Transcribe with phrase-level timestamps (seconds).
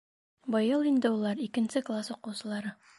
[0.55, 2.79] Быйыл инде улар икенсе класс уҡыусылары.